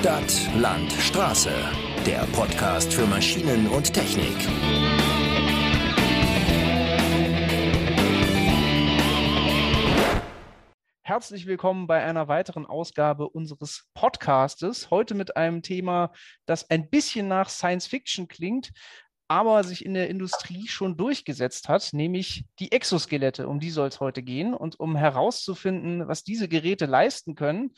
Stadt, 0.00 0.48
Land, 0.54 0.92
Straße. 0.92 1.50
Der 2.06 2.20
Podcast 2.32 2.94
für 2.94 3.04
Maschinen 3.04 3.66
und 3.66 3.92
Technik. 3.92 4.32
Herzlich 11.02 11.46
willkommen 11.46 11.88
bei 11.88 12.00
einer 12.04 12.28
weiteren 12.28 12.64
Ausgabe 12.64 13.28
unseres 13.28 13.86
Podcastes. 13.94 14.92
Heute 14.92 15.16
mit 15.16 15.36
einem 15.36 15.62
Thema, 15.62 16.12
das 16.46 16.70
ein 16.70 16.88
bisschen 16.88 17.26
nach 17.26 17.48
Science 17.48 17.88
Fiction 17.88 18.28
klingt, 18.28 18.70
aber 19.26 19.64
sich 19.64 19.84
in 19.84 19.94
der 19.94 20.08
Industrie 20.08 20.68
schon 20.68 20.96
durchgesetzt 20.96 21.68
hat, 21.68 21.92
nämlich 21.92 22.44
die 22.60 22.70
Exoskelette. 22.70 23.48
Um 23.48 23.58
die 23.58 23.70
soll 23.70 23.88
es 23.88 23.98
heute 23.98 24.22
gehen. 24.22 24.54
Und 24.54 24.78
um 24.78 24.94
herauszufinden, 24.94 26.06
was 26.06 26.22
diese 26.22 26.46
Geräte 26.46 26.86
leisten 26.86 27.34
können 27.34 27.72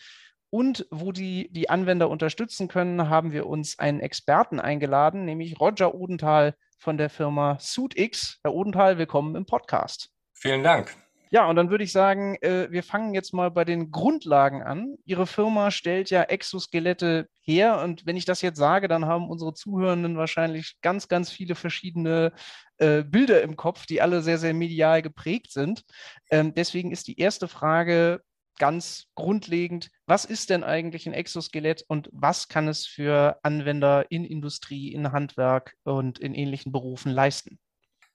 und 0.50 0.86
wo 0.90 1.12
die 1.12 1.48
die 1.52 1.70
Anwender 1.70 2.10
unterstützen 2.10 2.68
können, 2.68 3.08
haben 3.08 3.32
wir 3.32 3.46
uns 3.46 3.78
einen 3.78 4.00
Experten 4.00 4.60
eingeladen, 4.60 5.24
nämlich 5.24 5.60
Roger 5.60 5.94
Odenthal 5.94 6.54
von 6.78 6.98
der 6.98 7.10
Firma 7.10 7.58
SuitX. 7.60 8.38
Herr 8.42 8.54
Odenthal, 8.54 8.98
willkommen 8.98 9.36
im 9.36 9.46
Podcast. 9.46 10.10
Vielen 10.34 10.64
Dank. 10.64 10.94
Ja, 11.32 11.48
und 11.48 11.54
dann 11.54 11.70
würde 11.70 11.84
ich 11.84 11.92
sagen, 11.92 12.34
äh, 12.40 12.66
wir 12.72 12.82
fangen 12.82 13.14
jetzt 13.14 13.32
mal 13.32 13.52
bei 13.52 13.64
den 13.64 13.92
Grundlagen 13.92 14.64
an. 14.64 14.96
Ihre 15.04 15.28
Firma 15.28 15.70
stellt 15.70 16.10
ja 16.10 16.24
Exoskelette 16.24 17.28
her. 17.40 17.80
Und 17.84 18.04
wenn 18.04 18.16
ich 18.16 18.24
das 18.24 18.42
jetzt 18.42 18.58
sage, 18.58 18.88
dann 18.88 19.06
haben 19.06 19.30
unsere 19.30 19.54
Zuhörenden 19.54 20.16
wahrscheinlich 20.16 20.78
ganz, 20.82 21.06
ganz 21.06 21.30
viele 21.30 21.54
verschiedene 21.54 22.32
äh, 22.78 23.04
Bilder 23.04 23.42
im 23.42 23.54
Kopf, 23.54 23.86
die 23.86 24.02
alle 24.02 24.22
sehr, 24.22 24.38
sehr 24.38 24.54
medial 24.54 25.02
geprägt 25.02 25.52
sind. 25.52 25.84
Ähm, 26.32 26.52
deswegen 26.52 26.90
ist 26.90 27.06
die 27.06 27.20
erste 27.20 27.46
Frage 27.46 28.22
ganz 28.60 29.08
grundlegend, 29.16 29.90
was 30.06 30.24
ist 30.24 30.50
denn 30.50 30.62
eigentlich 30.62 31.08
ein 31.08 31.14
Exoskelett 31.14 31.84
und 31.88 32.08
was 32.12 32.46
kann 32.46 32.68
es 32.68 32.86
für 32.86 33.40
Anwender 33.42 34.06
in 34.10 34.24
Industrie, 34.24 34.92
in 34.92 35.10
Handwerk 35.10 35.74
und 35.82 36.20
in 36.20 36.34
ähnlichen 36.34 36.70
Berufen 36.70 37.10
leisten? 37.10 37.58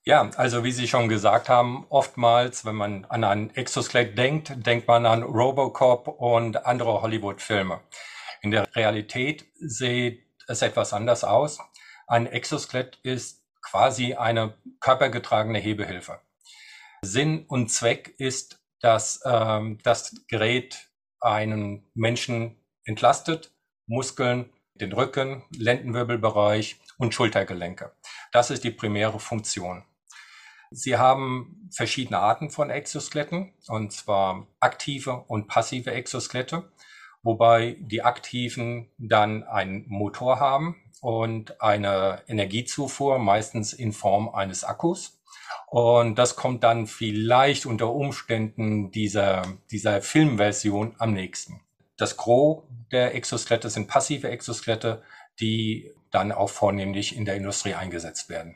Ja, 0.05 0.30
also 0.38 0.64
wie 0.64 0.72
Sie 0.72 0.88
schon 0.88 1.09
gesagt 1.09 1.50
haben, 1.50 1.88
oftmals, 1.89 2.64
wenn 2.64 2.75
man 2.75 3.05
an 3.05 3.23
ein 3.23 3.55
Exoskelett 3.55 4.16
denkt, 4.16 4.53
denkt 4.55 4.88
man 4.88 5.08
an 5.08 5.23
Robocop 5.23 6.08
und 6.08 6.64
andere 6.66 7.02
Hollywood-Filme. 7.02 7.81
In 8.44 8.52
der 8.52 8.73
Realität 8.75 9.48
sieht 9.55 10.23
es 10.48 10.61
etwas 10.61 10.94
anders 10.94 11.23
aus. 11.23 11.58
Ein 12.05 12.27
Exoskelett 12.27 13.00
ist 13.02 13.44
quasi 13.64 14.14
eine 14.14 14.53
körpergetragene 14.80 15.58
Hebehilfe. 15.58 16.20
Sinn 17.02 17.45
und 17.48 17.72
Zweck 17.72 18.14
ist, 18.20 18.59
dass 18.81 19.22
ähm, 19.26 19.80
das 19.84 20.16
Gerät 20.28 20.90
einen 21.20 21.86
Menschen 21.94 22.58
entlastet, 22.84 23.52
Muskeln, 23.88 24.50
den 24.76 24.92
Rücken, 24.92 25.44
Lendenwirbelbereich 25.58 26.80
und 26.98 27.14
Schultergelenke. 27.14 27.92
Das 28.32 28.52
ist 28.52 28.64
die 28.64 28.72
primäre 28.72 29.20
Funktion. 29.20 29.84
Sie 30.72 30.98
haben 30.98 31.70
verschiedene 31.72 32.20
Arten 32.20 32.50
von 32.50 32.70
Exoskeletten, 32.70 33.54
und 33.67 33.94
zwar 33.94 34.48
aktive 34.59 35.23
und 35.28 35.48
passive 35.48 35.92
Exoskelette, 35.92 36.70
wobei 37.23 37.78
die 37.80 38.04
aktiven 38.04 38.92
dann 38.98 39.44
einen 39.44 39.86
Motor 39.88 40.39
haben 40.39 40.76
und 41.02 41.62
eine 41.62 42.23
Energiezufuhr, 42.28 43.20
meistens 43.20 43.73
in 43.73 43.94
Form 43.94 44.30
eines 44.30 44.64
Akkus. 44.64 45.14
Und 45.76 46.16
das 46.16 46.38
kommt 46.38 46.64
dann 46.64 46.88
vielleicht 46.88 47.66
unter 47.66 47.94
Umständen 47.94 48.92
dieser, 48.92 49.42
dieser 49.72 50.02
Filmversion 50.02 50.95
am 51.00 51.12
nächsten. 51.12 51.59
Das 51.98 52.16
Gros 52.16 52.64
der 52.94 53.14
Exoskelette 53.14 53.70
sind 53.70 53.90
passive 53.90 54.30
Exoskelette, 54.30 55.04
die 55.42 55.92
dann 56.12 56.32
auch 56.32 56.50
vornehmlich 56.50 57.17
in 57.17 57.26
der 57.26 57.36
Industrie 57.36 57.73
eingesetzt 57.73 58.30
werden. 58.30 58.55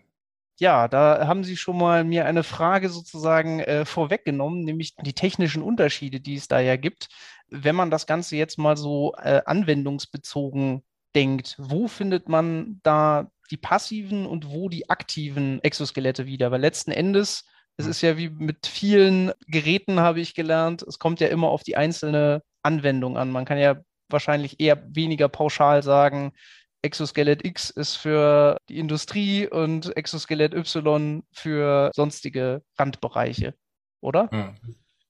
Ja, 0.61 0.87
da 0.87 1.27
haben 1.27 1.43
Sie 1.43 1.57
schon 1.57 1.77
mal 1.77 2.05
mir 2.05 2.25
eine 2.25 2.43
Frage 2.43 2.87
sozusagen 2.87 3.59
äh, 3.59 3.83
vorweggenommen, 3.83 4.63
nämlich 4.63 4.95
die 4.95 5.11
technischen 5.11 5.61
Unterschiede, 5.61 6.21
die 6.21 6.35
es 6.35 6.47
da 6.47 6.61
ja 6.61 6.77
gibt. 6.77 7.09
Wenn 7.49 7.75
man 7.75 7.91
das 7.91 8.07
Ganze 8.07 8.37
jetzt 8.37 8.57
mal 8.57 8.77
so 8.77 9.13
äh, 9.21 9.41
anwendungsbezogen 9.45 10.83
denkt, 11.13 11.57
wo 11.59 11.89
findet 11.89 12.29
man 12.29 12.79
da 12.81 13.29
die 13.51 13.57
passiven 13.57 14.25
und 14.25 14.49
wo 14.49 14.69
die 14.69 14.89
aktiven 14.89 15.61
Exoskelette 15.63 16.25
wieder? 16.25 16.51
Weil 16.51 16.61
letzten 16.61 16.91
Endes, 16.91 17.45
es 17.77 17.85
hm. 17.85 17.91
ist 17.91 18.01
ja 18.01 18.17
wie 18.17 18.29
mit 18.29 18.67
vielen 18.67 19.31
Geräten, 19.47 19.99
habe 19.99 20.19
ich 20.19 20.35
gelernt, 20.35 20.83
es 20.83 20.99
kommt 20.99 21.19
ja 21.19 21.27
immer 21.27 21.49
auf 21.49 21.63
die 21.63 21.77
einzelne 21.77 22.43
Anwendung 22.63 23.17
an. 23.17 23.31
Man 23.31 23.45
kann 23.45 23.57
ja 23.57 23.81
wahrscheinlich 24.09 24.59
eher 24.59 24.83
weniger 24.95 25.29
pauschal 25.29 25.83
sagen, 25.83 26.33
Exoskelett 26.81 27.45
X 27.45 27.69
ist 27.69 27.97
für 27.97 28.57
die 28.69 28.79
Industrie 28.79 29.47
und 29.47 29.95
Exoskelett 29.97 30.53
Y 30.53 31.23
für 31.33 31.91
sonstige 31.93 32.63
Randbereiche, 32.77 33.53
oder? 34.01 34.29
Hm. 34.31 34.55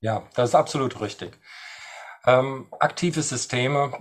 Ja, 0.02 0.28
das 0.34 0.50
ist 0.50 0.56
absolut 0.56 1.00
richtig. 1.02 1.38
Ähm, 2.26 2.68
aktive 2.80 3.22
Systeme 3.22 3.92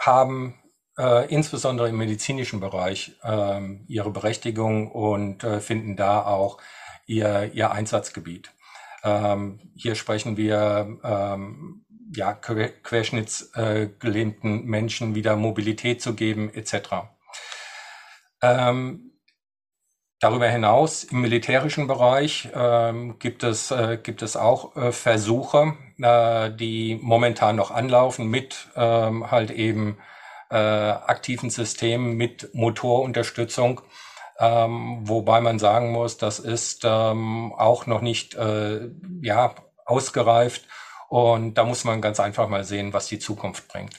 haben 0.00 0.58
äh, 0.98 1.32
insbesondere 1.32 1.88
im 1.88 1.96
medizinischen 1.96 2.60
Bereich 2.60 3.12
äh, 3.22 3.60
ihre 3.88 4.10
Berechtigung 4.10 4.90
und 4.90 5.44
äh, 5.44 5.60
finden 5.60 5.96
da 5.96 6.24
auch 6.24 6.58
ihr, 7.06 7.50
ihr 7.52 7.70
Einsatzgebiet. 7.70 8.50
Ähm, 9.02 9.60
hier 9.74 9.94
sprechen 9.94 10.36
wir 10.36 10.98
ähm, 11.04 11.84
ja, 12.14 12.32
querschnittsgelähmten 12.32 14.64
Menschen 14.64 15.14
wieder 15.14 15.36
Mobilität 15.36 16.02
zu 16.02 16.14
geben, 16.14 16.50
etc. 16.54 16.76
Ähm, 18.42 19.12
darüber 20.20 20.48
hinaus 20.48 21.04
im 21.04 21.20
militärischen 21.20 21.86
Bereich 21.86 22.48
ähm, 22.54 23.18
gibt, 23.18 23.42
es, 23.42 23.70
äh, 23.70 23.98
gibt 24.02 24.22
es 24.22 24.36
auch 24.36 24.74
äh, 24.76 24.92
Versuche, 24.92 25.74
äh, 25.98 26.50
die 26.50 26.98
momentan 27.02 27.56
noch 27.56 27.70
anlaufen 27.70 28.28
mit 28.28 28.68
ähm, 28.76 29.30
halt 29.30 29.50
eben 29.50 29.98
äh, 30.54 30.56
aktiven 30.56 31.50
Systemen 31.50 32.16
mit 32.16 32.54
Motorunterstützung. 32.54 33.80
Ähm, 34.38 35.00
wobei 35.02 35.40
man 35.40 35.58
sagen 35.58 35.90
muss, 35.90 36.16
das 36.16 36.38
ist 36.38 36.82
ähm, 36.84 37.52
auch 37.52 37.86
noch 37.86 38.00
nicht 38.00 38.34
äh, 38.34 38.88
ja, 39.20 39.54
ausgereift 39.84 40.62
und 41.08 41.54
da 41.54 41.64
muss 41.64 41.82
man 41.82 42.00
ganz 42.00 42.20
einfach 42.20 42.48
mal 42.48 42.62
sehen, 42.62 42.92
was 42.92 43.08
die 43.08 43.18
Zukunft 43.18 43.66
bringt. 43.66 43.94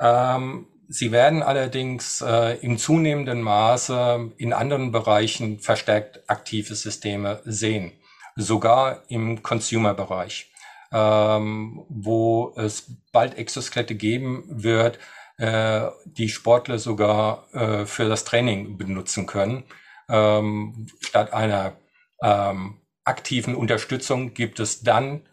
Ähm, 0.00 0.68
sie 0.88 1.12
werden 1.12 1.42
allerdings 1.42 2.22
äh, 2.22 2.56
im 2.62 2.78
zunehmenden 2.78 3.42
Maße 3.42 4.32
in 4.38 4.54
anderen 4.54 4.90
Bereichen 4.90 5.60
verstärkt 5.60 6.22
aktive 6.28 6.74
Systeme 6.74 7.42
sehen, 7.44 7.92
sogar 8.36 9.02
im 9.08 9.42
Consumer-Bereich, 9.42 10.50
ähm, 10.92 11.84
wo 11.88 12.54
es 12.56 12.84
bald 13.12 13.36
Exoskelette 13.36 13.94
geben 13.94 14.44
wird, 14.48 14.98
äh, 15.42 15.90
die 16.04 16.28
Sportler 16.28 16.78
sogar 16.78 17.52
äh, 17.52 17.84
für 17.84 18.08
das 18.08 18.22
Training 18.22 18.78
benutzen 18.78 19.26
können. 19.26 19.64
Ähm, 20.08 20.86
statt 21.00 21.32
einer 21.32 21.76
ähm, 22.22 22.80
aktiven 23.02 23.56
Unterstützung 23.56 24.34
gibt 24.34 24.60
es 24.60 24.82
dann 24.82 25.28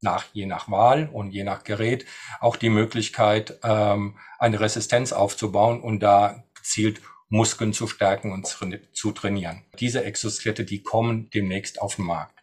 nach, 0.00 0.24
je 0.32 0.46
nach 0.46 0.68
Wahl 0.68 1.08
und 1.12 1.30
je 1.30 1.44
nach 1.44 1.62
Gerät 1.62 2.04
auch 2.40 2.56
die 2.56 2.68
Möglichkeit, 2.68 3.60
ähm, 3.62 4.18
eine 4.40 4.58
Resistenz 4.58 5.12
aufzubauen 5.12 5.80
und 5.80 6.00
da 6.00 6.42
gezielt 6.56 7.00
Muskeln 7.28 7.72
zu 7.72 7.86
stärken 7.86 8.32
und 8.32 8.48
zu 8.92 9.12
trainieren. 9.12 9.62
Diese 9.78 10.02
Exoskelette, 10.04 10.64
die 10.64 10.82
kommen 10.82 11.30
demnächst 11.30 11.80
auf 11.80 11.94
den 11.94 12.06
Markt. 12.06 12.42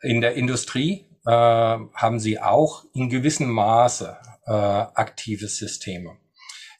In 0.00 0.22
der 0.22 0.36
Industrie 0.36 1.11
äh, 1.26 1.30
haben 1.30 2.20
sie 2.20 2.40
auch 2.40 2.84
in 2.92 3.08
gewissem 3.08 3.50
Maße 3.50 4.16
äh, 4.46 4.52
aktive 4.52 5.48
Systeme. 5.48 6.16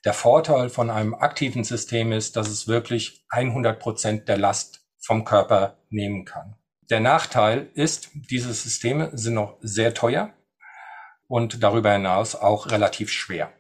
Der 0.05 0.15
Vorteil 0.15 0.69
von 0.69 0.91
einem 0.91 1.15
aktiven 1.15 1.63
System 1.63 2.11
ist, 2.13 2.37
dass 2.37 2.49
es 2.49 2.67
wirklich 2.67 3.25
100 3.29 3.79
Prozent 3.79 4.29
der 4.29 4.37
Last 4.37 4.85
vom 5.01 5.25
Körper 5.25 5.79
nehmen 5.91 6.25
kann. 6.25 6.57
Der 6.91 7.01
Nachteil 7.01 7.71
ist, 7.75 8.11
diese 8.15 8.53
Systeme 8.53 9.11
sind 9.15 9.35
noch 9.35 9.59
sehr 9.61 9.95
teuer 9.95 10.33
und 11.29 11.63
darüber 11.63 11.93
hinaus 11.93 12.35
auch 12.35 12.71
relativ 12.71 13.11
schwer. 13.11 13.53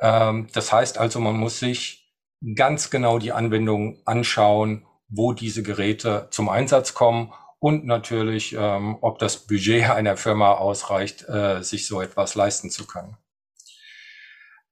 Ähm, 0.00 0.48
das 0.52 0.72
heißt 0.72 0.98
also, 0.98 1.20
man 1.20 1.36
muss 1.36 1.58
sich 1.58 2.14
ganz 2.54 2.90
genau 2.90 3.18
die 3.18 3.32
Anwendung 3.32 4.00
anschauen, 4.04 4.86
wo 5.08 5.32
diese 5.32 5.62
Geräte 5.62 6.28
zum 6.30 6.48
Einsatz 6.48 6.94
kommen 6.94 7.32
und 7.58 7.86
natürlich, 7.86 8.54
ähm, 8.58 8.98
ob 9.00 9.18
das 9.18 9.46
Budget 9.46 9.84
einer 9.90 10.16
Firma 10.16 10.52
ausreicht, 10.52 11.28
äh, 11.28 11.62
sich 11.62 11.86
so 11.86 12.00
etwas 12.00 12.34
leisten 12.34 12.70
zu 12.70 12.86
können. 12.86 13.16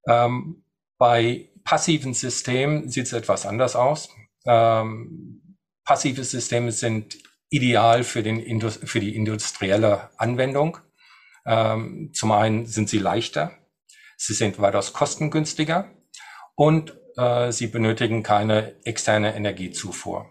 Ähm, 0.06 0.64
bei 0.98 1.50
passiven 1.64 2.14
Systemen 2.14 2.88
sieht 2.90 3.06
es 3.06 3.12
etwas 3.12 3.46
anders 3.46 3.74
aus. 3.76 4.10
passive 4.44 6.24
Systeme 6.24 6.70
sind 6.72 7.16
ideal 7.48 8.04
für, 8.04 8.22
den, 8.22 8.60
für 8.70 9.00
die 9.00 9.16
industrielle 9.16 10.10
Anwendung. 10.18 10.78
Ähm, 11.46 12.10
zum 12.12 12.32
einen 12.32 12.66
sind 12.66 12.88
sie 12.88 12.98
leichter. 12.98 13.52
sie 14.16 14.34
sind 14.34 14.58
weitaus 14.60 14.92
kostengünstiger 14.92 15.90
und 16.54 16.98
äh, 17.16 17.52
sie 17.52 17.66
benötigen 17.66 18.22
keine 18.22 18.74
externe 18.84 19.34
Energiezufuhr. 19.34 20.30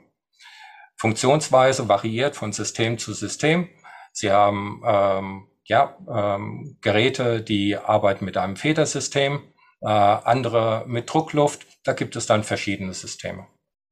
Funktionsweise 1.04 1.90
variiert 1.90 2.38
von 2.38 2.54
System 2.54 2.98
zu 2.98 3.12
System. 3.12 3.68
Sie 4.14 4.32
haben 4.32 4.82
ähm, 4.86 5.48
ja, 5.66 5.98
ähm, 6.10 6.78
Geräte, 6.80 7.42
die 7.42 7.76
arbeiten 7.76 8.24
mit 8.24 8.38
einem 8.38 8.56
Federsystem, 8.56 9.42
äh, 9.82 9.88
andere 9.88 10.86
mit 10.88 11.14
Druckluft. 11.14 11.68
Da 11.84 11.92
gibt 11.92 12.16
es 12.16 12.26
dann 12.26 12.46
verschiedene 12.46 12.94
Systeme. 12.94 13.48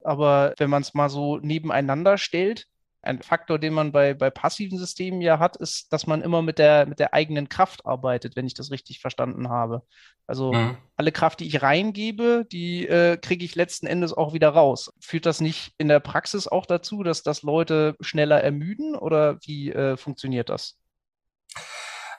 Aber 0.05 0.53
wenn 0.57 0.69
man 0.69 0.83
es 0.83 0.93
mal 0.93 1.09
so 1.09 1.35
nebeneinander 1.35 2.17
stellt, 2.17 2.67
ein 3.03 3.21
Faktor, 3.21 3.57
den 3.57 3.73
man 3.73 3.91
bei, 3.91 4.13
bei 4.13 4.29
passiven 4.29 4.77
Systemen 4.77 5.21
ja 5.21 5.39
hat, 5.39 5.55
ist, 5.57 5.91
dass 5.91 6.05
man 6.05 6.21
immer 6.21 6.41
mit 6.41 6.59
der, 6.59 6.85
mit 6.85 6.99
der 6.99 7.13
eigenen 7.13 7.49
Kraft 7.49 7.85
arbeitet, 7.85 8.35
wenn 8.35 8.45
ich 8.45 8.53
das 8.53 8.71
richtig 8.71 8.99
verstanden 8.99 9.49
habe. 9.49 9.83
Also 10.27 10.53
mhm. 10.53 10.77
alle 10.95 11.11
Kraft, 11.11 11.39
die 11.39 11.47
ich 11.47 11.61
reingebe, 11.61 12.45
die 12.51 12.87
äh, 12.87 13.17
kriege 13.17 13.43
ich 13.43 13.55
letzten 13.55 13.87
Endes 13.87 14.13
auch 14.13 14.33
wieder 14.33 14.49
raus. 14.49 14.93
Führt 14.99 15.25
das 15.25 15.41
nicht 15.41 15.73
in 15.77 15.87
der 15.87 15.99
Praxis 15.99 16.47
auch 16.47 16.65
dazu, 16.65 17.03
dass 17.03 17.23
das 17.23 17.41
Leute 17.41 17.95
schneller 18.01 18.41
ermüden 18.41 18.95
oder 18.95 19.37
wie 19.45 19.71
äh, 19.71 19.97
funktioniert 19.97 20.49
das? 20.49 20.77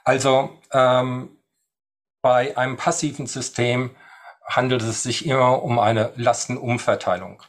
Also 0.05 0.59
ähm, 0.73 1.39
bei 2.23 2.57
einem 2.57 2.77
passiven 2.77 3.27
System 3.27 3.95
handelt 4.45 4.83
es 4.83 5.03
sich 5.03 5.27
immer 5.27 5.63
um 5.63 5.79
eine 5.79 6.13
Lastenumverteilung. 6.17 7.43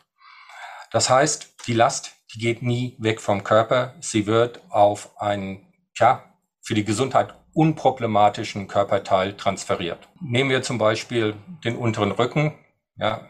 Das 0.92 1.10
heißt, 1.10 1.68
die 1.68 1.74
Last, 1.74 2.16
die 2.34 2.40
geht 2.40 2.62
nie 2.62 2.96
weg 3.00 3.22
vom 3.22 3.44
Körper. 3.44 3.94
Sie 4.00 4.26
wird 4.26 4.62
auf 4.70 5.20
einen, 5.22 5.68
ja, 5.96 6.24
für 6.62 6.74
die 6.74 6.86
Gesundheit 6.86 7.36
unproblematischen 7.54 8.68
Körperteil 8.68 9.38
transferiert. 9.38 10.08
Nehmen 10.20 10.50
wir 10.50 10.64
zum 10.64 10.78
Beispiel 10.78 11.36
den 11.64 11.76
unteren 11.76 12.12
Rücken. 12.12 12.54
Ja, 12.96 13.28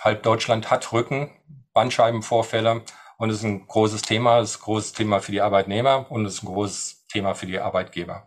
halb 0.00 0.22
Deutschland 0.22 0.70
hat 0.70 0.92
Rücken, 0.92 1.30
Bandscheibenvorfälle 1.72 2.82
und 3.16 3.30
es 3.30 3.38
ist 3.38 3.44
ein 3.44 3.66
großes 3.66 4.02
Thema. 4.02 4.40
Es 4.40 4.50
ist 4.50 4.60
ein 4.60 4.64
großes 4.64 4.92
Thema 4.92 5.20
für 5.20 5.32
die 5.32 5.40
Arbeitnehmer 5.40 6.10
und 6.10 6.26
es 6.26 6.34
ist 6.34 6.42
ein 6.42 6.46
großes 6.46 7.06
Thema 7.08 7.34
für 7.34 7.46
die 7.46 7.58
Arbeitgeber. 7.58 8.24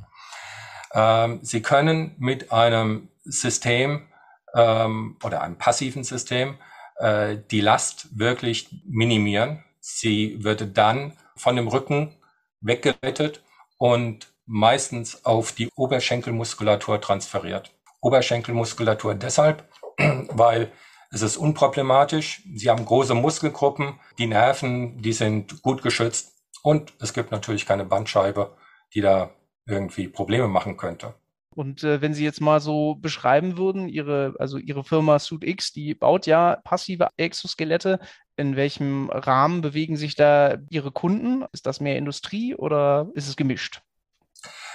Ähm, 0.94 1.40
Sie 1.44 1.62
können 1.62 2.16
mit 2.18 2.52
einem 2.52 3.10
System 3.24 4.08
ähm, 4.56 5.18
oder 5.24 5.42
einem 5.42 5.58
passiven 5.58 6.04
System 6.04 6.58
äh, 6.98 7.38
die 7.52 7.62
Last 7.62 8.18
wirklich 8.18 8.70
minimieren. 8.86 9.64
Sie 9.88 10.44
wird 10.44 10.76
dann 10.80 11.14
von 11.36 11.56
dem 11.56 11.68
Rücken 11.68 12.16
weggeleitet 12.60 13.44
und 13.78 14.34
meistens 14.48 15.24
auf 15.26 15.52
die 15.52 15.70
Oberschenkelmuskulatur 15.76 17.00
transferiert. 17.00 17.72
Oberschenkelmuskulatur 18.02 19.14
deshalb, 19.14 19.70
weil 20.30 20.72
es 21.12 21.22
ist 21.22 21.38
unproblematisch. 21.38 22.42
Sie 22.56 22.72
haben 22.72 22.84
große 22.84 23.14
Muskelgruppen, 23.14 24.00
die 24.18 24.26
Nerven, 24.26 25.04
die 25.04 25.14
sind 25.14 25.62
gut 25.62 25.84
geschützt 25.84 26.34
und 26.64 26.94
es 27.00 27.14
gibt 27.14 27.30
natürlich 27.30 27.68
keine 27.68 27.86
Bandscheibe, 27.86 28.58
die 28.96 29.02
da 29.02 29.30
irgendwie 29.68 30.08
Probleme 30.08 30.48
machen 30.48 30.78
könnte. 30.78 31.14
Und 31.56 31.84
äh, 31.84 32.02
wenn 32.02 32.14
Sie 32.14 32.26
jetzt 32.26 32.42
mal 32.42 32.60
so 32.60 32.96
beschreiben 32.96 33.58
würden, 33.58 33.88
Ihre, 33.88 34.36
also 34.40 34.58
Ihre 34.58 34.84
Firma 34.84 35.20
SuitX, 35.20 35.72
die 35.72 35.96
baut 35.96 36.26
ja 36.28 36.58
passive 36.66 37.10
Exoskelette. 37.16 38.00
In 38.38 38.56
welchem 38.56 39.10
Rahmen 39.10 39.62
bewegen 39.62 39.96
sich 39.96 40.16
da 40.16 40.58
Ihre 40.70 40.92
Kunden? 40.92 41.46
Ist 41.54 41.66
das 41.66 41.80
mehr 41.80 41.98
Industrie 41.98 42.56
oder 42.56 43.08
ist 43.14 43.28
es 43.28 43.36
gemischt? 43.36 43.82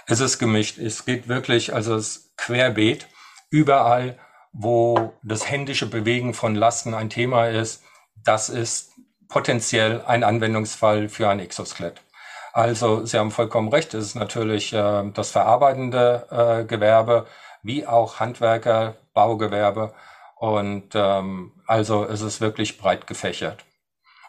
Es 0.07 0.21
ist 0.21 0.39
gemischt. 0.39 0.79
Es 0.79 1.05
geht 1.05 1.29
wirklich, 1.29 1.75
also 1.75 1.95
es 1.95 2.33
querbeet. 2.37 3.07
Überall, 3.51 4.19
wo 4.53 5.13
das 5.23 5.51
händische 5.51 5.87
Bewegen 5.87 6.35
von 6.35 6.55
Lasten 6.55 6.95
ein 6.95 7.11
Thema 7.11 7.49
ist, 7.49 7.83
das 8.25 8.49
ist 8.49 8.93
potenziell 9.29 10.03
ein 10.03 10.25
Anwendungsfall 10.25 11.09
für 11.09 11.29
ein 11.29 11.41
Exoskelett. 11.41 12.03
Also 12.53 13.05
Sie 13.07 13.19
haben 13.19 13.31
vollkommen 13.31 13.69
recht, 13.69 13.95
es 13.95 14.07
ist 14.07 14.15
natürlich 14.17 14.73
äh, 14.73 15.11
das 15.13 15.31
verarbeitende 15.31 16.27
äh, 16.31 16.65
Gewerbe 16.65 17.27
wie 17.63 17.87
auch 17.87 18.19
Handwerker, 18.19 18.97
Baugewerbe 19.15 19.93
und 20.41 20.95
ähm, 20.95 21.53
also 21.67 22.05
es 22.07 22.23
ist 22.23 22.41
wirklich 22.41 22.79
breit 22.79 23.07
gefächert. 23.07 23.67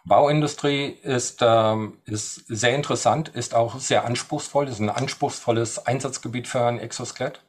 Bauindustrie 0.04 0.88
ist, 1.04 1.40
ähm, 1.42 2.00
ist 2.06 2.46
sehr 2.48 2.76
interessant, 2.76 3.30
ist 3.30 3.56
auch 3.56 3.80
sehr 3.80 4.04
anspruchsvoll, 4.04 4.68
ist 4.68 4.80
ein 4.80 4.90
anspruchsvolles 4.90 5.86
Einsatzgebiet 5.86 6.50
für 6.50 6.66
ein 6.66 6.80
Exoskelett. 6.80 7.42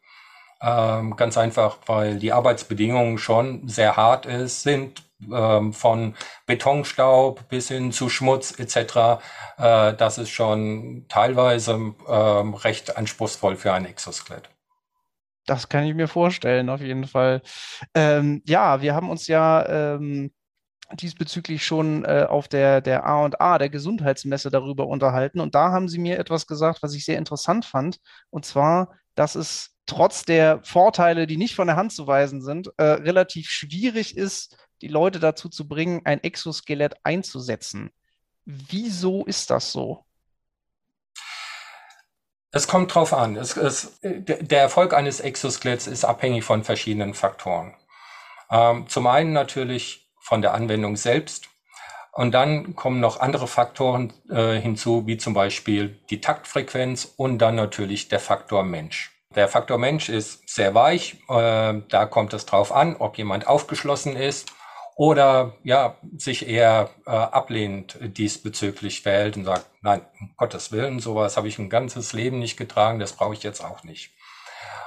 Ähm, 0.61 1.17
ganz 1.17 1.37
einfach, 1.37 1.79
weil 1.87 2.21
die 2.21 2.33
Arbeitsbedingungen 2.33 3.19
schon 3.19 3.67
sehr 3.67 3.97
hart 3.97 4.27
ist, 4.27 4.63
sind, 4.63 5.03
ähm, 5.33 5.73
von 5.73 6.15
Betonstaub 6.47 7.49
bis 7.49 7.67
hin 7.67 7.91
zu 7.91 8.09
Schmutz 8.09 8.57
etc. 8.61 9.21
Äh, 9.59 9.95
das 9.95 10.19
ist 10.19 10.31
schon 10.31 11.07
teilweise 11.09 11.95
ähm, 12.09 12.55
recht 12.55 12.97
anspruchsvoll 12.97 13.57
für 13.57 13.73
ein 13.73 13.87
Exoskelett. 13.87 14.52
Das 15.47 15.69
kann 15.69 15.85
ich 15.85 15.95
mir 15.95 16.09
vorstellen, 16.09 16.69
auf 16.69 16.81
jeden 16.81 17.07
Fall. 17.07 17.43
Ähm, 17.95 18.43
ja, 18.47 18.81
wir 18.81 18.95
haben 18.95 19.11
uns 19.11 19.27
ja 19.27 19.97
ähm, 19.97 20.33
diesbezüglich 20.95 21.65
schon 21.65 22.05
äh, 22.05 22.27
auf 22.29 22.49
der, 22.49 22.81
der 22.81 23.07
A&A, 23.07 23.59
der 23.59 23.69
Gesundheitsmesse, 23.69 24.51
darüber 24.51 24.87
unterhalten. 24.87 25.41
Und 25.41 25.55
da 25.55 25.73
haben 25.73 25.89
Sie 25.89 25.99
mir 25.99 26.19
etwas 26.19 26.47
gesagt, 26.47 26.83
was 26.83 26.95
ich 26.95 27.05
sehr 27.05 27.19
interessant 27.19 27.65
fand. 27.65 27.99
Und 28.31 28.45
zwar, 28.45 28.95
dass 29.15 29.35
es 29.35 29.75
trotz 29.87 30.25
der 30.25 30.61
Vorteile, 30.63 31.27
die 31.27 31.37
nicht 31.37 31.55
von 31.55 31.67
der 31.67 31.77
Hand 31.77 31.93
zu 31.93 32.07
weisen 32.07 32.43
sind, 32.43 32.71
äh, 32.77 32.85
relativ 32.85 33.49
schwierig 33.49 34.17
ist, 34.17 34.57
die 34.81 34.89
Leute 34.89 35.19
dazu 35.21 35.49
zu 35.49 35.67
bringen, 35.69 36.03
ein 36.05 36.23
Exoskelett 36.23 36.95
einzusetzen. 37.03 37.91
Wieso 38.45 39.25
ist 39.25 39.51
das 39.51 39.73
so? 39.73 40.05
Es 42.55 42.69
kommt 42.69 42.95
drauf 42.95 43.15
an. 43.15 43.37
Es, 43.37 43.57
es, 43.57 43.99
der 44.03 44.61
Erfolg 44.61 44.93
eines 44.93 45.21
Exoskeletts 45.21 45.87
ist 45.87 46.05
abhängig 46.05 46.45
von 46.45 46.65
verschiedenen 46.65 47.15
Faktoren. 47.15 47.75
Ähm, 48.51 48.87
zum 48.89 49.07
einen 49.07 49.33
natürlich 49.33 50.07
von 50.21 50.43
der 50.43 50.53
Anwendung 50.53 50.97
selbst. 50.97 51.49
Und 52.13 52.33
dann 52.33 52.77
kommen 52.77 53.01
noch 53.01 53.21
andere 53.21 53.49
Faktoren 53.49 54.13
äh, 54.29 54.61
hinzu, 54.61 55.07
wie 55.07 55.17
zum 55.17 55.33
Beispiel 55.33 55.99
die 56.11 56.21
Taktfrequenz 56.21 57.15
und 57.17 57.39
dann 57.39 57.55
natürlich 57.55 58.09
der 58.09 58.21
Faktor 58.21 58.65
Mensch. 58.65 59.11
Der 59.35 59.49
Faktor 59.49 59.79
Mensch 59.79 60.11
ist 60.11 60.47
sehr 60.47 60.75
weich. 60.75 61.17
Äh, 61.31 61.81
da 61.89 62.05
kommt 62.05 62.35
es 62.35 62.45
drauf 62.45 62.71
an, 62.71 62.97
ob 62.97 63.17
jemand 63.17 63.47
aufgeschlossen 63.47 64.15
ist 64.15 64.53
oder 64.97 65.55
ja, 65.63 65.97
sich 66.17 66.47
eher 66.47 66.91
äh, 67.07 67.11
ablehnend 67.11 67.99
diesbezüglich 68.01 69.03
verhält 69.03 69.37
und 69.37 69.45
sagt, 69.45 69.67
nein, 69.81 70.03
um 70.21 70.35
Gottes 70.37 70.73
Willen, 70.73 71.01
sowas 71.01 71.37
habe 71.37 71.49
ich 71.49 71.59
ein 71.59 71.71
ganzes 71.71 72.13
Leben 72.13 72.39
nicht 72.39 72.57
getragen, 72.57 72.99
das 72.99 73.13
brauche 73.15 73.35
ich 73.35 73.43
jetzt 73.43 73.65
auch 73.65 73.85
nicht. 73.85 74.13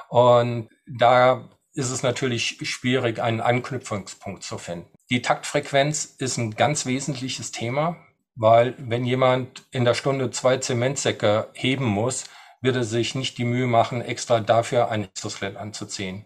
Und 0.08 0.68
da 0.86 1.48
ist 1.74 1.90
es 1.90 2.02
natürlich 2.02 2.58
schwierig, 2.62 3.20
einen 3.20 3.40
Anknüpfungspunkt 3.40 4.42
zu 4.42 4.58
finden. 4.58 4.88
Die 5.10 5.22
Taktfrequenz 5.22 6.04
ist 6.04 6.36
ein 6.36 6.52
ganz 6.52 6.86
wesentliches 6.86 7.52
Thema, 7.52 7.96
weil 8.34 8.74
wenn 8.78 9.04
jemand 9.04 9.64
in 9.70 9.84
der 9.84 9.94
Stunde 9.94 10.30
zwei 10.30 10.56
Zementsäcke 10.58 11.48
heben 11.52 11.84
muss, 11.84 12.24
wird 12.60 12.76
er 12.76 12.84
sich 12.84 13.14
nicht 13.14 13.38
die 13.38 13.44
Mühe 13.44 13.66
machen, 13.66 14.00
extra 14.00 14.40
dafür 14.40 14.88
ein 14.90 15.04
Exoskelett 15.04 15.56
anzuziehen. 15.56 16.24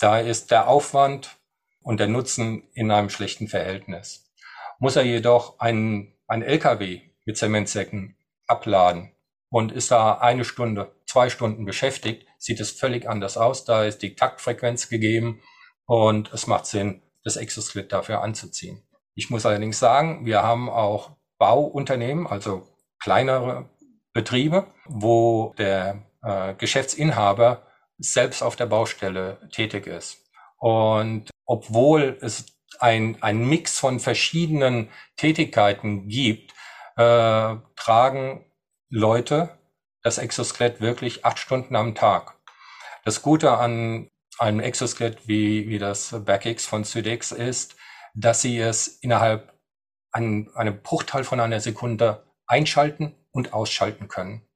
Da 0.00 0.18
ist 0.18 0.50
der 0.50 0.68
Aufwand 0.68 1.36
und 1.82 2.00
der 2.00 2.08
Nutzen 2.08 2.62
in 2.74 2.90
einem 2.90 3.10
schlechten 3.10 3.48
Verhältnis. 3.48 4.32
Muss 4.78 4.96
er 4.96 5.04
jedoch 5.04 5.58
einen, 5.58 6.14
einen 6.26 6.42
LKW 6.42 7.00
mit 7.24 7.36
Zementsäcken 7.36 8.16
abladen 8.46 9.12
und 9.48 9.72
ist 9.72 9.90
da 9.90 10.18
eine 10.18 10.44
Stunde, 10.44 10.92
zwei 11.06 11.28
Stunden 11.28 11.64
beschäftigt, 11.64 12.26
sieht 12.38 12.60
es 12.60 12.72
völlig 12.72 13.08
anders 13.08 13.36
aus. 13.36 13.64
Da 13.64 13.84
ist 13.84 13.98
die 14.02 14.16
Taktfrequenz 14.16 14.88
gegeben 14.88 15.42
und 15.86 16.32
es 16.32 16.46
macht 16.46 16.66
Sinn, 16.66 17.02
das 17.24 17.36
Exoskelett 17.36 17.92
dafür 17.92 18.22
anzuziehen. 18.22 18.82
Ich 19.14 19.30
muss 19.30 19.46
allerdings 19.46 19.78
sagen, 19.78 20.24
wir 20.24 20.42
haben 20.42 20.70
auch 20.70 21.16
Bauunternehmen, 21.38 22.26
also 22.26 22.66
kleinere 22.98 23.68
Betriebe, 24.12 24.66
wo 24.86 25.54
der 25.58 26.02
äh, 26.22 26.54
Geschäftsinhaber 26.54 27.66
selbst 27.98 28.42
auf 28.42 28.56
der 28.56 28.66
Baustelle 28.66 29.38
tätig 29.52 29.86
ist. 29.86 30.18
Und 30.58 31.31
obwohl 31.44 32.18
es 32.20 32.46
ein, 32.78 33.18
ein 33.22 33.46
Mix 33.46 33.78
von 33.78 34.00
verschiedenen 34.00 34.88
Tätigkeiten 35.16 36.08
gibt, 36.08 36.52
äh, 36.96 37.56
tragen 37.76 38.44
Leute 38.88 39.58
das 40.02 40.18
Exoskelett 40.18 40.80
wirklich 40.80 41.24
acht 41.24 41.38
Stunden 41.38 41.76
am 41.76 41.94
Tag. 41.94 42.36
Das 43.04 43.22
Gute 43.22 43.52
an 43.52 44.10
einem 44.38 44.60
Exoskelett 44.60 45.28
wie, 45.28 45.68
wie 45.68 45.78
das 45.78 46.14
BackX 46.24 46.66
von 46.66 46.84
Sydex 46.84 47.32
ist, 47.32 47.76
dass 48.14 48.42
sie 48.42 48.58
es 48.58 48.88
innerhalb 48.88 49.52
an 50.10 50.50
einem 50.54 50.82
Bruchteil 50.82 51.24
von 51.24 51.40
einer 51.40 51.60
Sekunde 51.60 52.26
einschalten 52.46 53.14
und 53.30 53.52
ausschalten 53.52 54.08
können. 54.08 54.46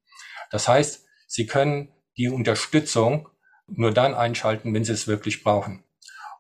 Das 0.51 0.69
heißt, 0.69 1.07
sie 1.27 1.47
können 1.47 1.93
die 2.17 2.29
Unterstützung 2.29 3.29
nur 3.67 3.93
dann 3.93 4.15
einschalten, 4.15 4.75
wenn 4.75 4.85
sie 4.85 4.93
es 4.93 5.07
wirklich 5.07 5.43
brauchen. 5.43 5.83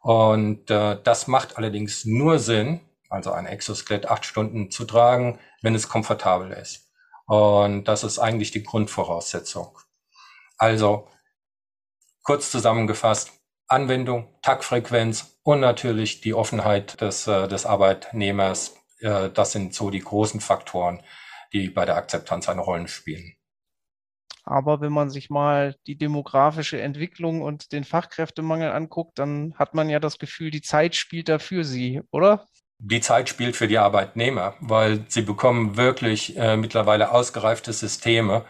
Und 0.06 0.70
äh, 0.70 1.02
das 1.02 1.26
macht 1.26 1.58
allerdings 1.58 2.04
nur 2.04 2.38
Sinn, 2.38 2.80
also 3.08 3.32
ein 3.32 3.44
Exoskelett 3.44 4.06
acht 4.06 4.24
Stunden 4.24 4.70
zu 4.70 4.84
tragen, 4.84 5.40
wenn 5.62 5.74
es 5.74 5.88
komfortabel 5.88 6.52
ist. 6.52 6.92
Und 7.26 7.86
das 7.88 8.04
ist 8.04 8.20
eigentlich 8.20 8.52
die 8.52 8.62
Grundvoraussetzung. 8.62 9.76
Also 10.58 11.08
kurz 12.22 12.52
zusammengefasst, 12.52 13.32
Anwendung, 13.66 14.32
Taktfrequenz 14.42 15.40
und 15.42 15.58
natürlich 15.58 16.20
die 16.20 16.34
Offenheit 16.34 17.00
des, 17.00 17.26
äh, 17.26 17.48
des 17.48 17.66
Arbeitnehmers. 17.66 18.76
Äh, 19.00 19.30
das 19.30 19.50
sind 19.50 19.74
so 19.74 19.90
die 19.90 20.04
großen 20.04 20.40
Faktoren, 20.40 21.02
die 21.52 21.68
bei 21.68 21.84
der 21.84 21.96
Akzeptanz 21.96 22.48
eine 22.48 22.60
Rolle 22.60 22.86
spielen. 22.86 23.35
Aber 24.46 24.80
wenn 24.80 24.92
man 24.92 25.10
sich 25.10 25.28
mal 25.28 25.74
die 25.88 25.98
demografische 25.98 26.80
Entwicklung 26.80 27.42
und 27.42 27.72
den 27.72 27.82
Fachkräftemangel 27.82 28.70
anguckt, 28.70 29.18
dann 29.18 29.54
hat 29.58 29.74
man 29.74 29.90
ja 29.90 29.98
das 29.98 30.18
Gefühl, 30.18 30.50
die 30.50 30.62
Zeit 30.62 30.94
spielt 30.94 31.28
da 31.28 31.40
für 31.40 31.64
sie, 31.64 32.00
oder? 32.12 32.46
Die 32.78 33.00
Zeit 33.00 33.28
spielt 33.28 33.56
für 33.56 33.66
die 33.66 33.78
Arbeitnehmer, 33.78 34.54
weil 34.60 35.04
sie 35.08 35.22
bekommen 35.22 35.76
wirklich 35.76 36.36
äh, 36.36 36.56
mittlerweile 36.56 37.10
ausgereifte 37.10 37.72
Systeme, 37.72 38.44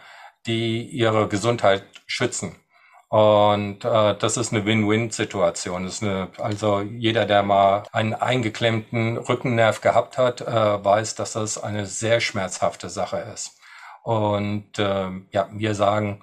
die 0.47 0.83
ihre 0.83 1.29
Gesundheit 1.29 1.85
schützen. 2.07 2.57
Und 3.09 3.85
äh, 3.85 4.17
das 4.19 4.37
ist 4.37 4.53
eine 4.53 4.67
Win-Win-Situation. 4.67 5.91
Also 6.39 6.81
jeder, 6.83 7.25
der 7.25 7.43
mal 7.43 7.85
einen 7.93 8.15
eingeklemmten 8.15 9.17
Rückennerv 9.17 9.81
gehabt 9.81 10.19
hat, 10.19 10.41
äh, 10.43 10.85
weiß, 10.85 11.15
dass 11.15 11.33
das 11.33 11.63
eine 11.63 11.87
sehr 11.87 12.21
schmerzhafte 12.21 12.91
Sache 12.91 13.19
ist. 13.33 13.56
Und 14.07 14.79
äh, 14.79 15.11
ja, 15.33 15.49
wir 15.51 15.75
sagen 15.75 16.23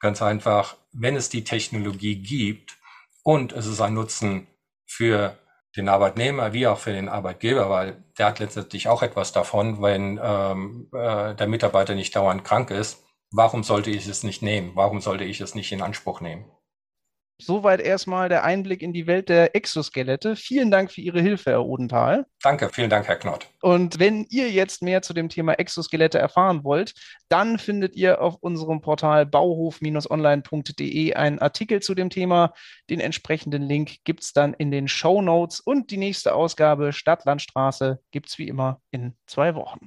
ganz 0.00 0.22
einfach, 0.22 0.76
wenn 0.94 1.14
es 1.14 1.28
die 1.28 1.44
Technologie 1.44 2.16
gibt 2.22 2.78
und 3.22 3.52
es 3.52 3.66
ist 3.66 3.82
ein 3.82 3.92
Nutzen 3.92 4.46
für 4.86 5.36
den 5.76 5.90
Arbeitnehmer 5.90 6.54
wie 6.54 6.66
auch 6.66 6.78
für 6.78 6.92
den 6.92 7.10
Arbeitgeber, 7.10 7.68
weil 7.68 8.02
der 8.16 8.28
hat 8.28 8.38
letztendlich 8.38 8.88
auch 8.88 9.02
etwas 9.02 9.32
davon, 9.32 9.82
wenn 9.82 10.18
ähm, 10.22 10.88
äh, 10.94 11.34
der 11.34 11.48
Mitarbeiter 11.48 11.94
nicht 11.94 12.16
dauernd 12.16 12.44
krank 12.44 12.70
ist. 12.70 13.04
Warum 13.30 13.62
sollte 13.62 13.90
ich 13.90 14.06
es 14.06 14.22
nicht 14.22 14.40
nehmen? 14.40 14.70
Warum 14.74 15.02
sollte 15.02 15.24
ich 15.24 15.42
es 15.42 15.54
nicht 15.54 15.70
in 15.70 15.82
Anspruch 15.82 16.22
nehmen? 16.22 16.46
Soweit 17.40 17.80
erstmal 17.80 18.28
der 18.28 18.42
Einblick 18.42 18.82
in 18.82 18.92
die 18.92 19.06
Welt 19.06 19.28
der 19.28 19.54
Exoskelette. 19.54 20.34
Vielen 20.34 20.72
Dank 20.72 20.90
für 20.90 21.00
Ihre 21.00 21.20
Hilfe, 21.20 21.52
Herr 21.52 21.64
Odenthal. 21.64 22.26
Danke, 22.42 22.68
vielen 22.72 22.90
Dank, 22.90 23.06
Herr 23.06 23.14
Knott. 23.14 23.46
Und 23.62 24.00
wenn 24.00 24.26
ihr 24.28 24.50
jetzt 24.50 24.82
mehr 24.82 25.02
zu 25.02 25.14
dem 25.14 25.28
Thema 25.28 25.52
Exoskelette 25.52 26.18
erfahren 26.18 26.64
wollt, 26.64 26.94
dann 27.28 27.58
findet 27.58 27.94
ihr 27.94 28.20
auf 28.20 28.34
unserem 28.40 28.80
Portal 28.80 29.24
bauhof-online.de 29.24 31.14
einen 31.14 31.38
Artikel 31.38 31.80
zu 31.80 31.94
dem 31.94 32.10
Thema. 32.10 32.52
Den 32.90 32.98
entsprechenden 32.98 33.62
Link 33.62 33.98
gibt 34.02 34.24
es 34.24 34.32
dann 34.32 34.52
in 34.54 34.72
den 34.72 34.88
Show 34.88 35.22
Notes 35.22 35.60
und 35.60 35.92
die 35.92 35.96
nächste 35.96 36.34
Ausgabe 36.34 36.92
Stadt-Landstraße 36.92 38.00
gibt 38.10 38.30
es 38.30 38.38
wie 38.38 38.48
immer 38.48 38.80
in 38.90 39.14
zwei 39.26 39.54
Wochen. 39.54 39.86